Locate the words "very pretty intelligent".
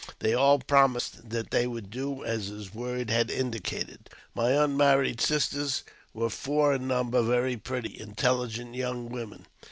7.21-8.73